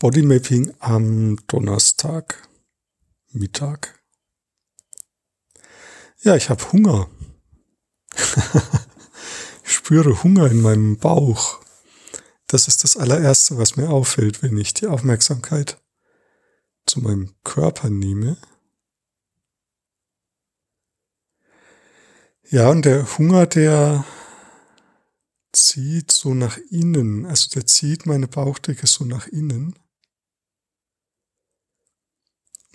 Bodymapping 0.00 0.76
am 0.78 1.44
Donnerstag 1.48 2.48
Mittag. 3.32 4.00
Ja, 6.20 6.36
ich 6.36 6.50
habe 6.50 6.70
Hunger. 6.70 7.10
ich 9.64 9.72
spüre 9.72 10.22
Hunger 10.22 10.48
in 10.52 10.62
meinem 10.62 10.98
Bauch. 10.98 11.60
Das 12.46 12.68
ist 12.68 12.84
das 12.84 12.96
allererste, 12.96 13.58
was 13.58 13.74
mir 13.74 13.90
auffällt, 13.90 14.40
wenn 14.40 14.56
ich 14.56 14.72
die 14.72 14.86
Aufmerksamkeit 14.86 15.82
zu 16.86 17.00
meinem 17.00 17.34
Körper 17.42 17.90
nehme. 17.90 18.38
Ja, 22.50 22.70
und 22.70 22.84
der 22.84 23.18
Hunger, 23.18 23.46
der 23.46 24.04
zieht 25.52 26.12
so 26.12 26.34
nach 26.34 26.56
innen, 26.70 27.26
also 27.26 27.50
der 27.50 27.66
zieht 27.66 28.06
meine 28.06 28.28
Bauchdecke 28.28 28.86
so 28.86 29.04
nach 29.04 29.26
innen. 29.26 29.74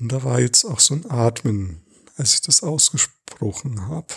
Und 0.04 0.12
da 0.12 0.22
war 0.26 0.42
jetzt 0.42 0.66
auch 0.66 0.82
so 0.82 0.96
ein 0.96 1.10
Atmen, 1.10 1.82
als 2.18 2.34
ich 2.34 2.42
das 2.42 2.62
ausgesprochen 2.62 3.88
habe. 3.88 4.14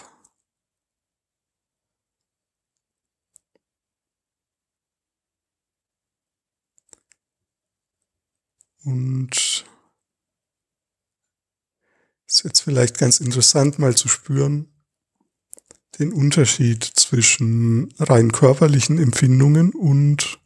Und 8.82 9.64
ist 12.26 12.42
jetzt 12.42 12.62
vielleicht 12.62 12.98
ganz 12.98 13.20
interessant 13.20 13.78
mal 13.78 13.96
zu 13.96 14.08
spüren, 14.08 14.68
den 16.00 16.12
Unterschied 16.12 16.82
zwischen 16.82 17.94
rein 18.00 18.32
körperlichen 18.32 18.98
Empfindungen 18.98 19.70
und 19.70 20.40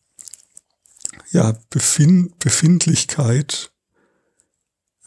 ja, 1.30 1.52
Befind 1.70 2.38
Befindlichkeit 2.40 3.72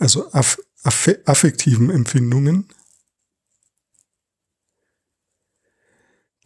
also 0.04 0.30
aff 0.34 0.60
aff 0.84 1.10
affektiven 1.26 1.90
Empfindungen. 1.90 2.68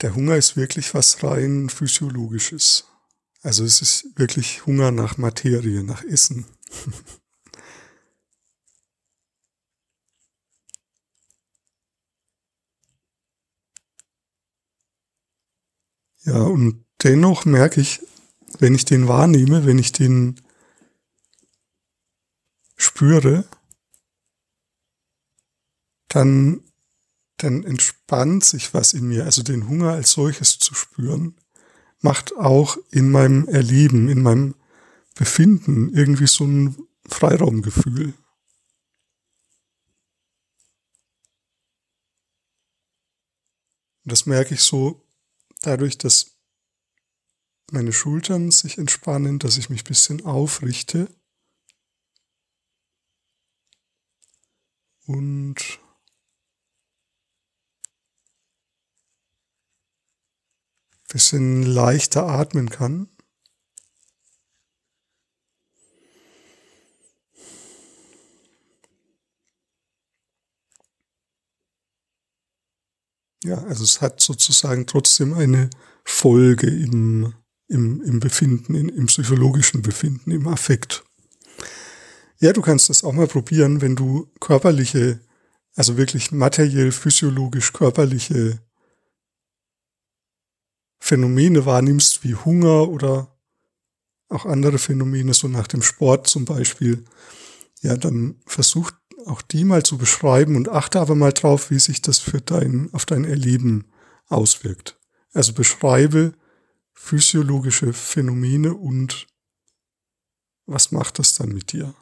Der 0.02 0.13
Hunger 0.13 0.36
ist 0.38 0.55
wirklich 0.55 0.94
was 0.94 1.23
rein 1.23 1.69
physiologisches. 1.69 2.85
Also 3.41 3.63
es 3.63 3.81
ist 3.81 4.16
wirklich 4.16 4.67
Hunger 4.67 4.91
nach 4.91 5.17
Materie, 5.17 5.83
nach 5.83 6.03
Essen. 6.03 6.45
ja, 16.25 16.44
und 16.44 16.85
dennoch 17.02 17.45
merke 17.45 17.81
ich, 17.81 18.02
wenn 18.59 18.75
ich 18.75 18.85
den 18.85 19.08
wahrnehme, 19.08 19.66
wenn 19.66 19.80
ich 19.80 19.94
den 19.94 20.39
spüre, 22.98 23.48
dann, 26.08 26.64
dann 27.38 27.64
entspannt 27.64 28.44
sich 28.44 28.73
was 28.73 28.94
in 28.94 29.08
mir. 29.08 29.26
Also 29.26 29.44
den 29.44 29.67
Hunger 29.67 29.92
als 29.92 30.14
solches 30.14 30.58
zu 30.58 30.73
spüren, 30.73 31.36
macht 32.02 32.36
auch 32.38 32.75
in 32.90 33.12
meinem 33.12 33.48
Erleben, 33.48 34.09
in 34.09 34.23
meinem 34.23 34.56
Befinden 35.14 35.94
irgendwie 35.94 36.25
so 36.25 36.45
ein 36.45 36.75
Freiraumgefühl. 37.08 38.16
Und 44.06 44.12
das 44.12 44.25
merke 44.25 44.56
ich 44.56 44.62
so 44.62 45.06
dadurch, 45.62 46.00
dass 46.00 46.38
meine 47.72 47.94
Schultern 47.94 48.50
sich 48.50 48.80
entspannen, 48.80 49.38
dass 49.38 49.59
ich 49.59 49.70
mich 49.70 49.84
ein 49.84 49.88
bisschen 49.88 50.25
aufrichte 50.25 51.16
und 55.08 55.80
bisschen 61.09 61.63
leichter 61.63 62.28
atmen 62.28 62.69
kann. 62.69 63.09
Ja, 73.44 73.63
also 73.63 73.85
es 73.85 74.01
hat 74.01 74.19
sozusagen 74.19 74.88
trotzdem 74.88 75.34
eine 75.34 75.69
Folge 76.03 76.67
im, 76.67 77.34
im, 77.69 78.01
im 78.01 78.19
Befinden, 78.19 78.75
in, 78.75 78.90
im 78.90 79.06
psychologischen 79.06 79.81
Befinden, 79.81 80.31
im 80.31 80.47
Affekt. 80.47 81.06
Ja, 82.40 82.53
du 82.53 82.62
kannst 82.62 82.90
das 82.90 83.03
auch 83.03 83.14
mal 83.14 83.28
probieren, 83.28 83.81
wenn 83.81 83.96
du 83.96 84.30
körperliche, 84.40 85.20
also 85.75 85.98
wirklich 85.98 86.31
materiell, 86.31 86.92
physiologisch 86.92 87.74
körperliche 87.74 88.59
Phänomene 91.00 91.66
wahrnimmst, 91.66 92.24
wie 92.24 92.36
Hunger 92.36 92.90
oder 92.90 93.36
auch 94.30 94.46
andere 94.46 94.78
Phänomene, 94.78 95.34
so 95.34 95.47
nach 95.47 95.68
dem 95.68 95.81
Sport 95.81 96.28
zum 96.28 96.46
Beispiel. 96.46 97.06
Ja, 97.81 97.96
dann 97.96 98.36
versuch 98.46 98.92
auch 99.26 99.42
die 99.42 99.64
mal 99.64 99.84
zu 99.84 99.97
beschreiben 99.97 100.56
und 100.56 100.70
achte 100.70 101.00
aber 101.00 101.16
mal 101.16 101.34
drauf, 101.34 101.72
wie 101.72 101.80
sich 101.80 102.02
das 102.02 102.20
für 102.20 102.42
dein, 102.42 102.94
auf 102.94 103.06
dein 103.06 103.26
Erleben 103.26 103.86
auswirkt. 104.28 105.00
Also 105.34 105.53
beschreibe 105.53 106.34
physiologische 106.94 107.94
Phänomene 107.94 108.74
und 108.74 109.28
was 110.66 110.92
macht 110.92 111.20
das 111.20 111.36
dann 111.36 111.50
mit 111.50 111.72
dir? 111.72 111.96